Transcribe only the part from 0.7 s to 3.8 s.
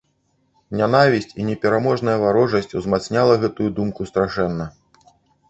Нянавісць і непераможная варожасць узмацняла гэтую